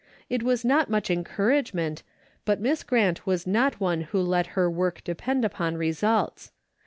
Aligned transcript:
It 0.31 0.41
was 0.41 0.65
not 0.65 0.89
much 0.89 1.11
en 1.11 1.17
DAILY 1.17 1.25
RATEA'> 1.25 1.35
295 1.35 1.75
couragement, 1.75 2.01
but 2.43 2.59
Miss 2.59 2.81
Grant 2.81 3.27
was 3.27 3.45
not 3.45 3.79
one 3.79 4.01
who 4.01 4.19
let 4.19 4.47
her 4.57 4.67
work 4.67 5.03
depend 5.03 5.45
upon 5.45 5.77
results. 5.77 6.51